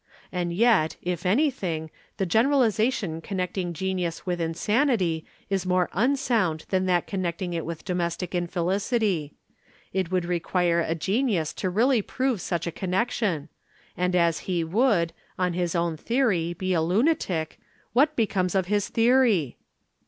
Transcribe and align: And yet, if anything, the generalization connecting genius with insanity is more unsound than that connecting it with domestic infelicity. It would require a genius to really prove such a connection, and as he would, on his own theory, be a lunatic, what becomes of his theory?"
And 0.31 0.51
yet, 0.51 0.95
if 1.03 1.27
anything, 1.27 1.91
the 2.17 2.25
generalization 2.25 3.21
connecting 3.21 3.71
genius 3.71 4.25
with 4.25 4.41
insanity 4.41 5.27
is 5.47 5.63
more 5.63 5.91
unsound 5.93 6.65
than 6.69 6.87
that 6.87 7.05
connecting 7.05 7.53
it 7.53 7.67
with 7.67 7.85
domestic 7.85 8.33
infelicity. 8.33 9.35
It 9.93 10.09
would 10.09 10.25
require 10.25 10.79
a 10.79 10.95
genius 10.95 11.53
to 11.53 11.69
really 11.69 12.01
prove 12.01 12.41
such 12.41 12.65
a 12.65 12.71
connection, 12.71 13.49
and 13.95 14.15
as 14.15 14.39
he 14.49 14.63
would, 14.63 15.13
on 15.37 15.53
his 15.53 15.75
own 15.75 15.97
theory, 15.97 16.53
be 16.55 16.73
a 16.73 16.81
lunatic, 16.81 17.59
what 17.93 18.15
becomes 18.15 18.55
of 18.55 18.65
his 18.65 18.89
theory?" 18.89 19.57